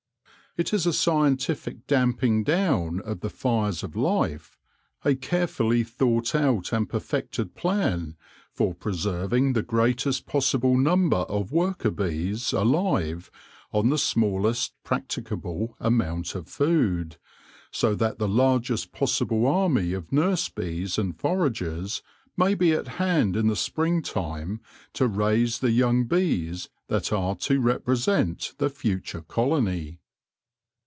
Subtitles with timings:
[0.57, 4.57] It is a scientific damping down of the fires of life—
[5.05, 8.17] a carefully thought out and perfected plan
[8.51, 13.31] for preserving the greatest possible number of worker bees alive
[13.71, 17.15] on the smallest practicable amount of food,
[17.71, 22.01] so that the largest possible army of nurse bees and foragers
[22.35, 24.59] may be at hand in the spring time
[24.95, 29.99] to raise the young bees that are to represent the future colony.